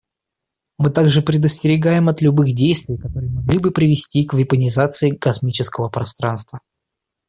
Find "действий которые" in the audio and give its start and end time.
2.55-3.31